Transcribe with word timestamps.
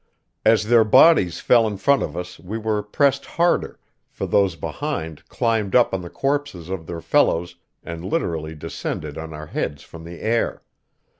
As 0.43 0.63
their 0.63 0.83
bodies 0.83 1.39
fell 1.41 1.67
in 1.67 1.77
front 1.77 2.01
of 2.01 2.17
us 2.17 2.39
we 2.39 2.57
were 2.57 2.81
pressed 2.81 3.23
harder, 3.23 3.79
for 4.09 4.25
those 4.25 4.55
behind 4.55 5.23
climbed 5.29 5.75
up 5.75 5.93
on 5.93 6.01
the 6.01 6.09
corpses 6.09 6.69
of 6.69 6.87
their 6.87 7.01
fellows 7.01 7.57
and 7.83 8.03
literally 8.03 8.55
descended 8.55 9.15
on 9.19 9.31
our 9.31 9.45
heads 9.45 9.83
from 9.83 10.03
the 10.03 10.19
air. 10.23 10.63